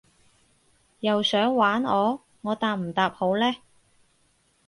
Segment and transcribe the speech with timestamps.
[1.01, 2.23] 又想玩我？
[2.41, 3.53] 我答唔答好呢？